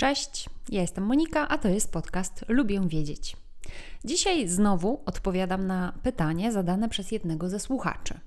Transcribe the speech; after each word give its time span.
Cześć, 0.00 0.48
ja 0.68 0.80
jestem 0.80 1.04
Monika, 1.04 1.48
a 1.48 1.58
to 1.58 1.68
jest 1.68 1.92
podcast 1.92 2.44
Lubię 2.48 2.88
Wiedzieć. 2.88 3.36
Dzisiaj 4.04 4.48
znowu 4.48 5.02
odpowiadam 5.06 5.66
na 5.66 5.92
pytanie 6.02 6.52
zadane 6.52 6.88
przez 6.88 7.10
jednego 7.10 7.48
ze 7.48 7.60
słuchaczy. 7.60 8.20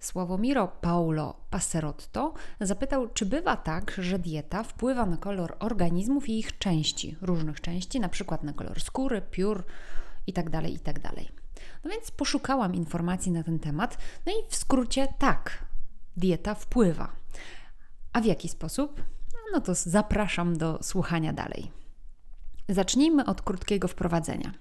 Sławomiro 0.00 0.68
Paulo 0.68 1.36
Passerotto 1.50 2.34
zapytał, 2.60 3.08
czy 3.08 3.26
bywa 3.26 3.56
tak, 3.56 3.94
że 3.98 4.18
dieta 4.18 4.62
wpływa 4.62 5.06
na 5.06 5.16
kolor 5.16 5.56
organizmów 5.58 6.28
i 6.28 6.38
ich 6.38 6.58
części, 6.58 7.16
różnych 7.20 7.60
części, 7.60 8.00
na 8.00 8.08
przykład 8.08 8.42
na 8.42 8.52
kolor 8.52 8.80
skóry, 8.80 9.22
piór 9.30 9.64
itd., 10.26 10.50
tak 10.50 10.70
itd. 10.70 11.00
Tak 11.02 11.14
no 11.84 11.90
więc 11.90 12.10
poszukałam 12.10 12.74
informacji 12.74 13.32
na 13.32 13.42
ten 13.42 13.58
temat, 13.58 13.98
no 14.26 14.32
i 14.32 14.50
w 14.50 14.56
skrócie 14.56 15.08
tak, 15.18 15.64
dieta 16.16 16.54
wpływa. 16.54 17.12
A 18.12 18.20
w 18.20 18.24
jaki 18.24 18.48
sposób? 18.48 19.02
No 19.52 19.60
to 19.60 19.74
zapraszam 19.74 20.58
do 20.58 20.78
słuchania 20.82 21.32
dalej. 21.32 21.70
Zacznijmy 22.68 23.24
od 23.24 23.42
krótkiego 23.42 23.88
wprowadzenia. 23.88 24.52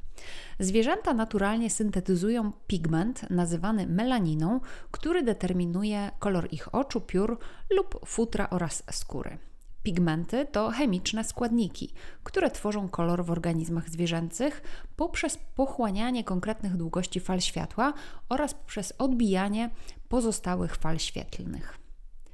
Zwierzęta 0.59 1.13
naturalnie 1.13 1.69
syntetyzują 1.69 2.51
pigment 2.67 3.29
nazywany 3.29 3.87
melaniną, 3.87 4.59
który 4.91 5.23
determinuje 5.23 6.11
kolor 6.19 6.47
ich 6.51 6.75
oczu, 6.75 7.01
piór 7.01 7.39
lub 7.69 7.99
futra 8.05 8.49
oraz 8.49 8.83
skóry. 8.91 9.37
Pigmenty 9.83 10.45
to 10.51 10.69
chemiczne 10.69 11.23
składniki, 11.23 11.93
które 12.23 12.51
tworzą 12.51 12.89
kolor 12.89 13.25
w 13.25 13.31
organizmach 13.31 13.89
zwierzęcych 13.89 14.61
poprzez 14.95 15.37
pochłanianie 15.55 16.23
konkretnych 16.23 16.77
długości 16.77 17.19
fal 17.19 17.41
światła 17.41 17.93
oraz 18.29 18.53
poprzez 18.53 18.93
odbijanie 18.97 19.69
pozostałych 20.09 20.75
fal 20.75 20.99
świetlnych. 20.99 21.82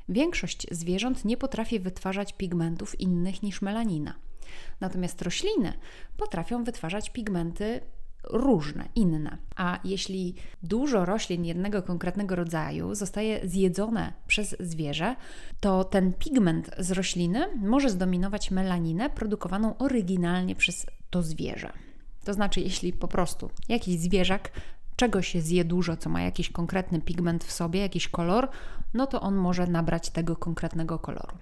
Większość 0.09 0.67
zwierząt 0.71 1.25
nie 1.25 1.37
potrafi 1.37 1.79
wytwarzać 1.79 2.33
pigmentów 2.33 2.99
innych 2.99 3.43
niż 3.43 3.61
melanina. 3.61 4.15
Natomiast 4.79 5.21
rośliny 5.21 5.73
potrafią 6.17 6.63
wytwarzać 6.63 7.09
pigmenty 7.09 7.81
różne, 8.23 8.89
inne. 8.95 9.37
A 9.55 9.79
jeśli 9.83 10.35
dużo 10.63 11.05
roślin 11.05 11.45
jednego 11.45 11.83
konkretnego 11.83 12.35
rodzaju 12.35 12.95
zostaje 12.95 13.47
zjedzone 13.47 14.13
przez 14.27 14.55
zwierzę, 14.59 15.15
to 15.59 15.83
ten 15.83 16.13
pigment 16.13 16.69
z 16.77 16.91
rośliny 16.91 17.47
może 17.57 17.89
zdominować 17.89 18.51
melaninę 18.51 19.09
produkowaną 19.09 19.77
oryginalnie 19.77 20.55
przez 20.55 20.85
to 21.09 21.23
zwierzę. 21.23 21.73
To 22.23 22.33
znaczy, 22.33 22.61
jeśli 22.61 22.93
po 22.93 23.07
prostu 23.07 23.49
jakiś 23.69 23.99
zwierzak 23.99 24.51
czegoś 24.99 25.35
zje 25.35 25.65
dużo, 25.65 25.97
co 25.97 26.09
ma 26.09 26.21
jakiś 26.21 26.49
konkretny 26.49 27.01
pigment 27.01 27.43
w 27.43 27.51
sobie, 27.51 27.79
jakiś 27.79 28.07
kolor, 28.07 28.49
no 28.93 29.07
to 29.07 29.21
on 29.21 29.35
może 29.35 29.67
nabrać 29.67 30.09
tego 30.09 30.35
konkretnego 30.35 30.99
koloru. 30.99 31.37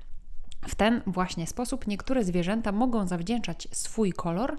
W 0.67 0.75
ten 0.75 1.01
właśnie 1.07 1.47
sposób 1.47 1.87
niektóre 1.87 2.23
zwierzęta 2.23 2.71
mogą 2.71 3.07
zawdzięczać 3.07 3.67
swój 3.71 4.13
kolor 4.13 4.57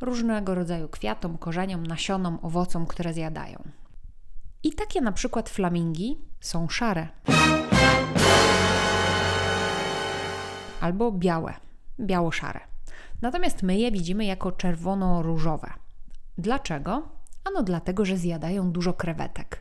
różnego 0.00 0.54
rodzaju 0.54 0.88
kwiatom, 0.88 1.38
korzeniom, 1.38 1.86
nasionom, 1.86 2.38
owocom, 2.42 2.86
które 2.86 3.12
zjadają. 3.12 3.62
I 4.62 4.72
takie 4.72 5.00
na 5.00 5.12
przykład 5.12 5.50
flamingi 5.50 6.18
są 6.40 6.68
szare. 6.68 7.08
Albo 10.80 11.12
białe, 11.12 11.54
biało-szare. 12.00 12.60
Natomiast 13.22 13.62
my 13.62 13.78
je 13.78 13.92
widzimy 13.92 14.24
jako 14.24 14.52
czerwono-różowe. 14.52 15.72
Dlaczego? 16.38 17.21
Ano 17.44 17.62
dlatego, 17.62 18.04
że 18.04 18.16
zjadają 18.16 18.72
dużo 18.72 18.92
krewetek. 18.92 19.60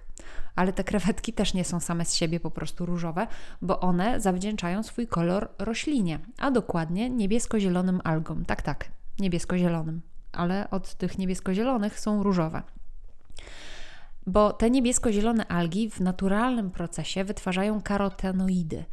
Ale 0.56 0.74
te 0.74 0.84
krewetki 0.84 1.34
też 1.34 1.54
nie 1.54 1.66
są 1.66 1.80
same 1.80 2.06
z 2.06 2.14
siebie 2.14 2.40
po 2.40 2.52
prostu 2.52 2.86
różowe, 2.86 3.28
bo 3.62 3.80
one 3.80 4.20
zawdzięczają 4.20 4.84
swój 4.84 5.08
kolor 5.08 5.50
roślinie, 5.60 6.20
a 6.38 6.52
dokładnie 6.52 7.10
niebiesko-zielonym 7.10 8.02
algom. 8.04 8.46
Tak, 8.46 8.62
tak, 8.62 8.92
niebiesko-zielonym, 9.20 10.02
ale 10.32 10.70
od 10.70 10.96
tych 10.96 11.18
niebiesko-zielonych 11.18 12.00
są 12.00 12.24
różowe. 12.24 12.64
Bo 14.28 14.54
te 14.54 14.70
niebiesko-zielone 14.70 15.48
algi 15.48 15.90
w 15.90 16.00
naturalnym 16.00 16.72
procesie 16.72 17.24
wytwarzają 17.24 17.82
karotenoidy, 17.82 18.86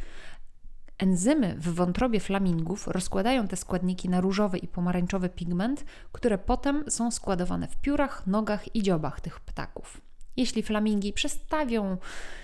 Enzymy 0.99 1.55
w 1.59 1.75
wątrobie 1.75 2.21
flamingów 2.21 2.89
rozkładają 2.89 3.49
te 3.49 3.57
składniki 3.57 4.09
na 4.09 4.21
różowy 4.21 4.59
i 4.59 4.69
pomarańczowy 4.69 5.29
pigment, 5.29 5.85
które 6.13 6.39
potem 6.39 6.91
są 6.91 7.11
składowane 7.11 7.69
w 7.69 7.77
piórach, 7.77 8.27
nogach 8.27 8.77
i 8.77 8.83
dziobach 8.83 9.21
tych 9.21 9.41
ptaków. 9.41 10.01
Jeśli 10.37 10.63
flamingi 10.63 11.13
przestawią 11.13 11.97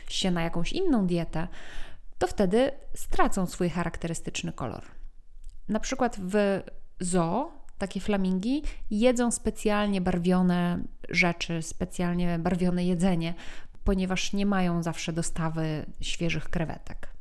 się 0.09 0.31
na 0.31 0.43
jakąś 0.43 0.73
inną 0.73 1.07
dietę, 1.07 1.49
to 2.19 2.27
wtedy 2.27 2.73
stracą 2.95 3.47
swój 3.47 3.71
charakterystyczny 3.71 4.53
kolor. 4.53 4.85
Na 5.69 5.81
przykład 5.81 6.17
w 6.21 6.63
zoo 7.01 7.53
takie 7.79 8.01
flamingi 8.01 8.63
jedzą 8.91 9.31
specjalnie 9.31 10.01
barwione 10.01 10.79
rzeczy, 11.09 11.63
specjalnie 11.63 12.39
barwione 12.39 12.85
jedzenie, 12.85 13.35
ponieważ 13.85 14.33
nie 14.33 14.47
mają 14.47 14.83
zawsze 14.83 15.13
dostawy 15.13 15.87
świeżych 16.01 16.51
krewetek. 16.51 17.14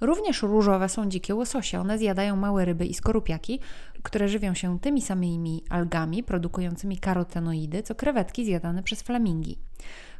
Również 0.00 0.42
różowe 0.42 0.88
są 0.88 1.08
dzikie 1.08 1.34
łososie. 1.34 1.80
One 1.80 1.98
zjadają 1.98 2.36
małe 2.36 2.64
ryby 2.64 2.86
i 2.86 2.94
skorupiaki, 2.94 3.60
które 4.02 4.28
żywią 4.28 4.54
się 4.54 4.80
tymi 4.80 5.02
samymi 5.02 5.64
algami 5.70 6.22
produkującymi 6.22 6.98
karotenoidy, 6.98 7.82
co 7.82 7.94
krewetki 7.94 8.44
zjadane 8.44 8.82
przez 8.82 9.02
flamingi. 9.02 9.58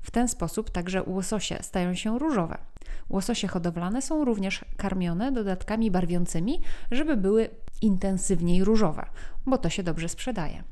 W 0.02 0.10
ten 0.10 0.28
sposób 0.28 0.70
także 0.70 1.02
łososie 1.02 1.58
stają 1.60 1.94
się 1.94 2.18
różowe. 2.18 2.58
Łososie 3.08 3.48
hodowlane 3.48 4.02
są 4.02 4.24
również 4.24 4.64
karmione 4.76 5.32
dodatkami 5.32 5.90
barwiącymi, 5.90 6.60
żeby 6.90 7.16
były 7.16 7.48
intensywniej 7.82 8.64
różowe, 8.64 9.06
bo 9.46 9.58
to 9.58 9.70
się 9.70 9.82
dobrze 9.82 10.08
sprzedaje. 10.08 10.64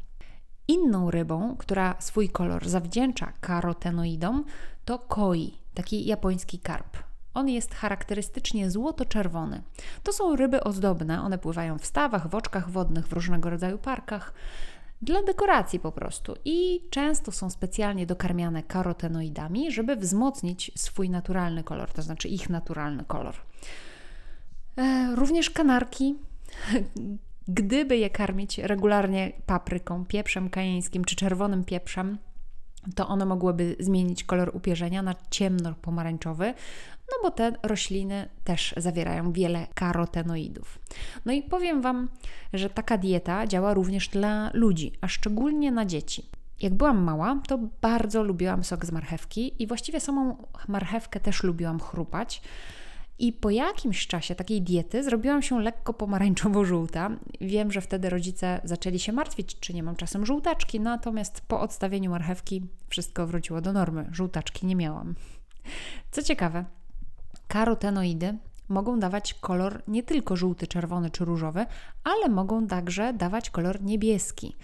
Inną 0.68 1.10
rybą, 1.10 1.56
która 1.56 1.94
swój 1.98 2.28
kolor 2.28 2.68
zawdzięcza 2.68 3.32
karotenoidom, 3.40 4.44
to 4.84 4.98
koi, 4.98 5.58
taki 5.74 6.06
japoński 6.06 6.58
karp. 6.58 7.13
On 7.34 7.48
jest 7.48 7.74
charakterystycznie 7.74 8.70
złoto-czerwony. 8.70 9.62
To 10.02 10.12
są 10.12 10.36
ryby 10.36 10.64
ozdobne, 10.64 11.22
one 11.22 11.38
pływają 11.38 11.78
w 11.78 11.86
stawach, 11.86 12.28
w 12.28 12.34
oczkach 12.34 12.70
wodnych, 12.70 13.08
w 13.08 13.12
różnego 13.12 13.50
rodzaju 13.50 13.78
parkach. 13.78 14.34
Dla 15.02 15.22
dekoracji 15.22 15.80
po 15.80 15.92
prostu 15.92 16.34
i 16.44 16.80
często 16.90 17.32
są 17.32 17.50
specjalnie 17.50 18.06
dokarmiane 18.06 18.62
karotenoidami, 18.62 19.72
żeby 19.72 19.96
wzmocnić 19.96 20.70
swój 20.76 21.10
naturalny 21.10 21.64
kolor, 21.64 21.92
to 21.92 22.02
znaczy 22.02 22.28
ich 22.28 22.50
naturalny 22.50 23.04
kolor. 23.04 23.34
E, 24.76 25.14
również 25.14 25.50
kanarki, 25.50 26.14
gdyby 27.48 27.96
je 27.96 28.10
karmić 28.10 28.58
regularnie 28.58 29.32
papryką, 29.46 30.04
pieprzem 30.04 30.50
kajeńskim 30.50 31.04
czy 31.04 31.16
czerwonym 31.16 31.64
pieprzem, 31.64 32.18
to 32.94 33.08
one 33.08 33.24
mogłyby 33.26 33.76
zmienić 33.80 34.24
kolor 34.24 34.50
upierzenia 34.54 35.02
na 35.02 35.14
ciemno-pomarańczowy, 35.30 36.54
no 37.10 37.22
bo 37.22 37.30
te 37.30 37.52
rośliny 37.62 38.28
też 38.44 38.74
zawierają 38.76 39.32
wiele 39.32 39.66
karotenoidów. 39.74 40.78
No 41.24 41.32
i 41.32 41.42
powiem 41.42 41.82
Wam, 41.82 42.08
że 42.52 42.70
taka 42.70 42.98
dieta 42.98 43.46
działa 43.46 43.74
również 43.74 44.08
dla 44.08 44.50
ludzi, 44.54 44.92
a 45.00 45.08
szczególnie 45.08 45.72
na 45.72 45.84
dzieci. 45.84 46.28
Jak 46.60 46.74
byłam 46.74 47.02
mała, 47.02 47.40
to 47.48 47.58
bardzo 47.80 48.22
lubiłam 48.22 48.64
sok 48.64 48.86
z 48.86 48.92
marchewki 48.92 49.62
i 49.62 49.66
właściwie 49.66 50.00
samą 50.00 50.36
marchewkę 50.68 51.20
też 51.20 51.42
lubiłam 51.42 51.80
chrupać. 51.80 52.42
I 53.18 53.32
po 53.32 53.50
jakimś 53.50 54.06
czasie 54.06 54.34
takiej 54.34 54.62
diety 54.62 55.02
zrobiłam 55.02 55.42
się 55.42 55.60
lekko 55.60 55.92
pomarańczowo-żółta. 55.92 57.10
Wiem, 57.40 57.72
że 57.72 57.80
wtedy 57.80 58.10
rodzice 58.10 58.60
zaczęli 58.64 58.98
się 58.98 59.12
martwić, 59.12 59.60
czy 59.60 59.74
nie 59.74 59.82
mam 59.82 59.96
czasem 59.96 60.26
żółtaczki, 60.26 60.80
natomiast 60.80 61.40
po 61.40 61.60
odstawieniu 61.60 62.10
marchewki 62.10 62.62
wszystko 62.88 63.26
wróciło 63.26 63.60
do 63.60 63.72
normy. 63.72 64.08
Żółtaczki 64.12 64.66
nie 64.66 64.76
miałam. 64.76 65.14
Co 66.10 66.22
ciekawe, 66.22 66.64
karotenoidy 67.48 68.38
mogą 68.68 69.00
dawać 69.00 69.34
kolor 69.34 69.82
nie 69.88 70.02
tylko 70.02 70.36
żółty, 70.36 70.66
czerwony 70.66 71.10
czy 71.10 71.24
różowy, 71.24 71.66
ale 72.04 72.28
mogą 72.28 72.66
także 72.66 73.12
dawać 73.12 73.50
kolor 73.50 73.82
niebieski. 73.82 74.56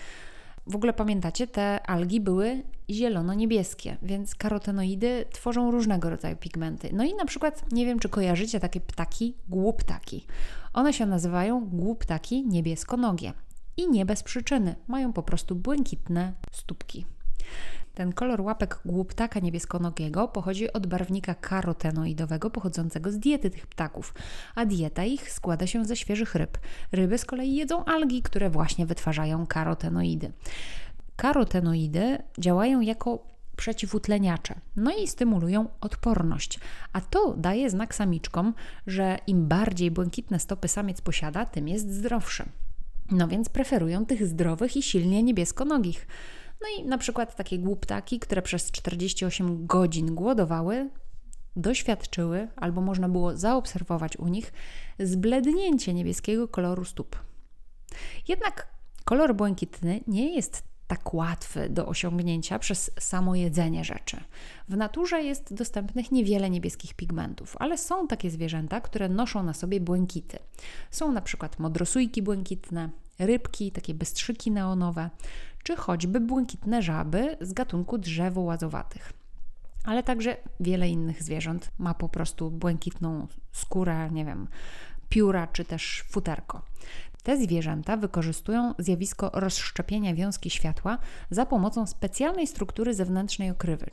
W 0.67 0.76
ogóle 0.76 0.93
pamiętacie, 0.93 1.46
te 1.46 1.87
algi 1.87 2.20
były 2.20 2.62
zielono-niebieskie, 2.90 3.96
więc 4.02 4.34
karotenoidy 4.34 5.25
tworzą 5.32 5.70
różnego 5.70 6.10
rodzaju 6.10 6.37
pigmenty. 6.37 6.90
No 6.92 7.04
i 7.04 7.14
na 7.14 7.25
przykład, 7.25 7.72
nie 7.72 7.87
wiem 7.87 7.98
czy 7.98 8.08
kojarzycie 8.08 8.60
takie 8.60 8.81
ptaki, 8.81 9.34
głuptaki. 9.48 10.26
One 10.72 10.92
się 10.92 11.06
nazywają 11.06 11.66
głuptaki 11.66 12.46
niebiesko-nogie. 12.46 13.32
I 13.76 13.90
nie 13.90 14.06
bez 14.06 14.22
przyczyny, 14.22 14.75
mają 14.88 15.12
po 15.12 15.22
prostu 15.22 15.56
błękitne 15.56 16.32
stópki. 16.52 17.06
Ten 17.94 18.12
kolor 18.12 18.40
łapek 18.40 18.81
głuptaka 18.84 19.40
niebieskonogiego 19.40 20.28
pochodzi 20.28 20.72
od 20.72 20.86
barwnika 20.86 21.34
karotenoidowego 21.34 22.50
pochodzącego 22.50 23.12
z 23.12 23.19
diety 23.19 23.50
tych 23.50 23.66
ptaków, 23.66 24.14
a 24.54 24.66
dieta 24.66 25.04
ich 25.04 25.32
składa 25.32 25.66
się 25.66 25.84
ze 25.84 25.96
świeżych 25.96 26.34
ryb. 26.34 26.58
Ryby 26.93 27.19
z 27.19 27.25
kolei 27.25 27.54
jedzą 27.54 27.84
algi, 27.84 28.22
które 28.22 28.50
właśnie 28.50 28.86
wytwarzają 28.86 29.46
karotenoidy. 29.46 30.32
Karotenoidy 31.20 32.19
działają 32.38 32.81
jako 32.81 33.26
przeciwutleniacze, 33.56 34.55
no 34.76 34.90
i 34.96 35.08
stymulują 35.08 35.69
odporność. 35.81 36.61
A 36.93 37.00
to 37.00 37.34
daje 37.37 37.70
znak 37.70 37.94
samiczkom, 37.94 38.55
że 38.87 39.19
im 39.26 39.49
bardziej 39.49 39.90
błękitne 39.90 40.38
stopy 40.38 40.69
samiec 40.69 41.00
posiada, 41.00 41.46
tym 41.46 41.69
jest 41.69 41.93
zdrowszy. 41.93 42.44
No 43.11 43.28
więc 43.28 43.49
preferują 43.49 44.06
tych 44.06 44.26
zdrowych 44.26 44.76
i 44.76 44.82
silnie 44.82 45.22
niebiesko-nogich. 45.22 46.06
No 46.61 46.67
i 46.78 46.87
na 46.88 46.99
przykład 46.99 47.37
takie 47.37 47.58
głuptaki, 47.58 48.19
które 48.19 48.43
przez 48.43 48.70
48 48.70 49.67
godzin 49.67 50.14
głodowały, 50.14 50.90
doświadczyły, 51.56 52.49
albo 52.56 52.81
można 52.81 53.08
było 53.08 53.37
zaobserwować 53.37 54.17
u 54.17 54.28
nich, 54.28 54.52
zblednięcie 54.99 55.94
niebieskiego 55.94 56.49
koloru 56.49 56.84
stóp. 56.84 57.17
Jednak 58.28 58.69
kolor 59.05 59.34
błękitny 59.34 60.00
nie 60.06 60.34
jest 60.34 60.69
tak 60.90 61.14
łatwy 61.14 61.69
do 61.69 61.87
osiągnięcia 61.87 62.58
przez 62.58 62.90
samo 63.00 63.34
jedzenie 63.34 63.84
rzeczy. 63.84 64.16
W 64.69 64.76
naturze 64.76 65.22
jest 65.22 65.54
dostępnych 65.54 66.12
niewiele 66.12 66.50
niebieskich 66.50 66.94
pigmentów, 66.94 67.56
ale 67.58 67.78
są 67.78 68.06
takie 68.08 68.31
zwierzęta, 68.31 68.81
które 68.81 69.08
noszą 69.08 69.42
na 69.42 69.54
sobie 69.54 69.81
błękity. 69.81 70.38
Są 70.90 71.12
na 71.12 71.20
przykład 71.20 71.58
modrosujki 71.58 72.22
błękitne, 72.22 72.88
rybki, 73.19 73.72
takie 73.72 73.94
bystrzyki 73.94 74.50
neonowe, 74.50 75.10
czy 75.62 75.76
choćby 75.76 76.20
błękitne 76.20 76.82
żaby 76.82 77.36
z 77.40 77.52
gatunku 77.52 77.98
drzewo 77.98 78.40
łazowatych. 78.40 79.12
Ale 79.84 80.02
także 80.02 80.36
wiele 80.60 80.88
innych 80.88 81.22
zwierząt 81.22 81.70
ma 81.78 81.94
po 81.94 82.08
prostu 82.08 82.50
błękitną 82.50 83.26
skórę, 83.52 84.10
nie 84.12 84.25
wiem, 84.25 84.48
pióra 85.08 85.46
czy 85.46 85.64
też 85.64 86.04
futerko. 86.08 86.62
Te 87.22 87.37
zwierzęta 87.37 87.96
wykorzystują 87.96 88.75
zjawisko 88.78 89.31
rozszczepienia 89.34 90.14
wiązki 90.14 90.50
światła 90.50 90.99
za 91.31 91.46
pomocą 91.46 91.87
specjalnej 91.87 92.46
struktury 92.46 92.94
zewnętrznej 92.94 93.50
okrywy. 93.50 93.87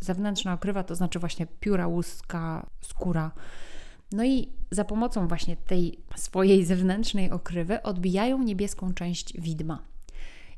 Zewnętrzna 0.00 0.52
okrywa 0.52 0.84
to 0.84 0.94
znaczy 0.94 1.18
właśnie 1.18 1.46
pióra, 1.46 1.86
łuska, 1.86 2.66
skóra. 2.80 3.30
No 4.12 4.24
i 4.24 4.48
za 4.70 4.84
pomocą 4.84 5.28
właśnie 5.28 5.56
tej 5.56 5.98
swojej 6.16 6.64
zewnętrznej 6.64 7.30
okrywy 7.30 7.82
odbijają 7.82 8.42
niebieską 8.42 8.94
część 8.94 9.40
widma. 9.40 9.82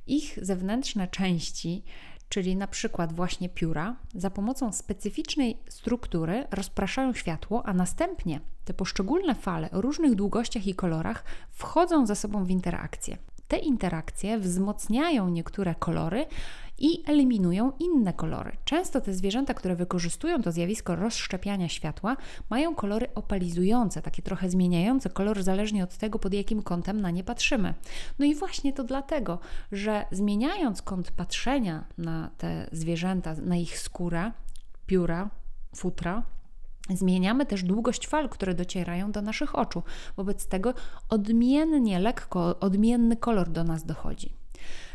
Ich 0.07 0.39
zewnętrzne 0.43 1.09
części 1.09 1.85
czyli 2.29 2.57
na 2.57 2.67
przykład 2.67 3.13
właśnie 3.13 3.49
pióra, 3.49 3.97
za 4.15 4.31
pomocą 4.31 4.73
specyficznej 4.73 5.59
struktury 5.69 6.47
rozpraszają 6.51 7.15
światło, 7.15 7.67
a 7.67 7.73
następnie 7.73 8.41
te 8.67 8.75
poszczególne 8.75 9.35
fale 9.35 9.71
o 9.71 9.81
różnych 9.81 10.15
długościach 10.15 10.67
i 10.67 10.75
kolorach 10.75 11.25
wchodzą 11.51 12.07
ze 12.07 12.17
sobą 12.17 12.45
w 12.45 12.51
interakcję. 12.51 13.17
Te 13.49 13.59
interakcje 13.59 14.39
wzmocniają 14.39 15.29
niektóre 15.29 15.75
kolory 15.75 16.27
i 16.79 17.03
eliminują 17.07 17.73
inne 17.79 18.13
kolory. 18.13 18.53
Często 18.65 19.01
te 19.01 19.13
zwierzęta, 19.13 19.55
które 19.55 19.77
wykorzystują 19.77 20.43
to 20.43 20.53
zjawisko 20.53 20.97
rozszczepiania 20.97 21.69
światła, 21.69 22.17
mają 22.51 22.75
kolory 22.75 23.09
opalizujące, 23.15 24.03
takie 24.03 24.23
trochę 24.23 24.51
zmieniające 24.51 25.11
kolor 25.11 25.43
zależnie 25.43 25.85
od 25.85 25.97
tego, 25.97 26.19
pod 26.19 26.35
jakim 26.35 26.63
kątem 26.63 27.01
na 27.01 27.11
nie 27.11 27.25
patrzymy. 27.25 27.75
No 28.19 28.27
i 28.27 28.35
właśnie 28.35 28.73
to 28.73 28.85
dlatego, 28.85 29.39
że 29.73 30.07
zmieniając 30.13 30.83
kąt 30.83 31.11
patrzenia 31.11 31.85
na 31.99 32.31
te 32.39 32.69
zwierzęta, 32.73 33.35
na 33.35 33.57
ich 33.57 33.79
skórę, 33.79 34.33
pióra, 34.87 35.31
futra, 35.77 36.23
Zmieniamy 36.91 37.47
też 37.47 37.63
długość 37.63 38.09
fal, 38.09 38.29
które 38.29 38.55
docierają 38.55 39.13
do 39.13 39.23
naszych 39.23 39.59
oczu. 39.59 39.83
Wobec 40.17 40.47
tego 40.47 40.75
odmiennie, 41.09 41.99
lekko, 41.99 42.61
odmienny 42.61 43.17
kolor 43.17 43.49
do 43.49 43.65
nas 43.65 43.85
dochodzi. 43.85 44.33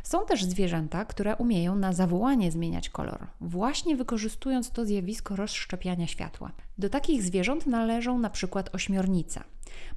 Są 0.04 0.26
też 0.26 0.44
zwierzęta, 0.44 1.06
które 1.06 1.36
umieją 1.36 1.76
na 1.76 1.94
zawołanie 1.94 2.52
zmieniać 2.52 2.90
kolor, 2.90 3.28
właśnie 3.42 3.96
wykorzystując 3.96 4.72
to 4.72 4.86
zjawisko 4.86 5.36
rozszczepiania 5.36 6.08
światła. 6.08 6.52
Do 6.78 6.90
takich 6.90 7.24
zwierząt 7.24 7.68
należą 7.68 8.20
na 8.20 8.30
przykład 8.30 8.76
ośmiornice. 8.76 9.44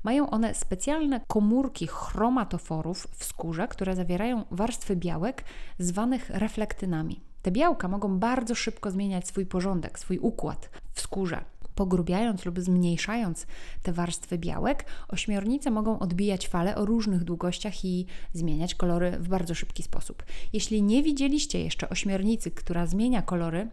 Mają 0.02 0.30
one 0.30 0.54
specjalne 0.54 1.20
komórki 1.26 1.86
chromatoforów 1.86 3.08
w 3.12 3.24
skórze, 3.24 3.68
które 3.68 3.96
zawierają 3.96 4.44
warstwy 4.50 4.96
białek 4.96 5.44
zwanych 5.78 6.30
reflektynami. 6.30 7.20
Te 7.42 7.50
białka 7.50 7.88
mogą 7.88 8.18
bardzo 8.18 8.54
szybko 8.54 8.90
zmieniać 8.90 9.28
swój 9.28 9.46
porządek, 9.46 9.98
swój 9.98 10.18
układ 10.18 10.70
w 10.92 11.00
skórze. 11.00 11.44
Pogrubiając 11.74 12.44
lub 12.44 12.60
zmniejszając 12.60 13.46
te 13.82 13.92
warstwy 13.92 14.38
białek, 14.38 14.84
ośmiornice 15.08 15.70
mogą 15.70 15.98
odbijać 15.98 16.48
fale 16.48 16.76
o 16.76 16.84
różnych 16.84 17.24
długościach 17.24 17.84
i 17.84 18.06
zmieniać 18.32 18.74
kolory 18.74 19.10
w 19.10 19.28
bardzo 19.28 19.54
szybki 19.54 19.82
sposób. 19.82 20.22
Jeśli 20.52 20.82
nie 20.82 21.02
widzieliście 21.02 21.64
jeszcze 21.64 21.88
ośmiornicy, 21.88 22.50
która 22.50 22.86
zmienia 22.86 23.22
kolory, 23.22 23.68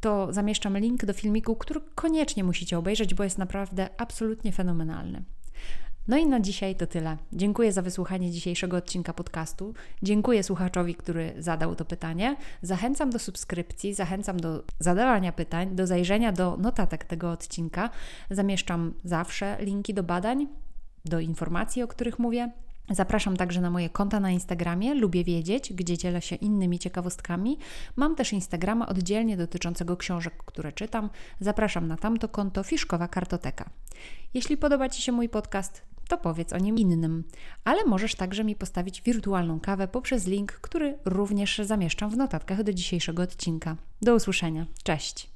to 0.00 0.32
zamieszczam 0.32 0.78
link 0.78 1.04
do 1.04 1.12
filmiku, 1.12 1.56
który 1.56 1.80
koniecznie 1.94 2.44
musicie 2.44 2.78
obejrzeć, 2.78 3.14
bo 3.14 3.24
jest 3.24 3.38
naprawdę 3.38 3.88
absolutnie 3.98 4.52
fenomenalny. 4.52 5.24
No 6.08 6.16
i 6.16 6.26
na 6.26 6.40
dzisiaj 6.40 6.76
to 6.76 6.86
tyle. 6.86 7.16
Dziękuję 7.32 7.72
za 7.72 7.82
wysłuchanie 7.82 8.30
dzisiejszego 8.30 8.76
odcinka 8.76 9.12
podcastu. 9.12 9.74
Dziękuję 10.02 10.42
słuchaczowi, 10.42 10.94
który 10.94 11.34
zadał 11.38 11.74
to 11.74 11.84
pytanie. 11.84 12.36
Zachęcam 12.62 13.10
do 13.10 13.18
subskrypcji, 13.18 13.94
zachęcam 13.94 14.40
do 14.40 14.64
zadawania 14.78 15.32
pytań, 15.32 15.76
do 15.76 15.86
zajrzenia 15.86 16.32
do 16.32 16.56
notatek 16.56 17.04
tego 17.04 17.30
odcinka. 17.30 17.90
Zamieszczam 18.30 18.94
zawsze 19.04 19.56
linki 19.60 19.94
do 19.94 20.02
badań, 20.02 20.48
do 21.04 21.20
informacji, 21.20 21.82
o 21.82 21.88
których 21.88 22.18
mówię. 22.18 22.52
Zapraszam 22.90 23.36
także 23.36 23.60
na 23.60 23.70
moje 23.70 23.90
konta 23.90 24.20
na 24.20 24.30
Instagramie, 24.30 24.94
lubię 24.94 25.24
wiedzieć, 25.24 25.72
gdzie 25.72 25.98
dzielę 25.98 26.22
się 26.22 26.36
innymi 26.36 26.78
ciekawostkami. 26.78 27.58
Mam 27.96 28.16
też 28.16 28.32
Instagrama 28.32 28.88
oddzielnie 28.88 29.36
dotyczącego 29.36 29.96
książek, 29.96 30.34
które 30.36 30.72
czytam. 30.72 31.10
Zapraszam 31.40 31.88
na 31.88 31.96
tamto 31.96 32.28
konto 32.28 32.62
Fiszkowa 32.62 33.08
Kartoteka. 33.08 33.70
Jeśli 34.34 34.56
podoba 34.56 34.88
Ci 34.88 35.02
się 35.02 35.12
mój 35.12 35.28
podcast, 35.28 35.93
to 36.08 36.18
powiedz 36.18 36.52
o 36.52 36.58
nim 36.58 36.78
innym. 36.78 37.24
Ale 37.64 37.84
możesz 37.84 38.14
także 38.14 38.44
mi 38.44 38.56
postawić 38.56 39.02
wirtualną 39.02 39.60
kawę 39.60 39.88
poprzez 39.88 40.26
link, 40.26 40.52
który 40.52 40.98
również 41.04 41.58
zamieszczam 41.64 42.10
w 42.10 42.16
notatkach 42.16 42.62
do 42.62 42.72
dzisiejszego 42.72 43.22
odcinka. 43.22 43.76
Do 44.02 44.14
usłyszenia. 44.14 44.66
Cześć! 44.82 45.30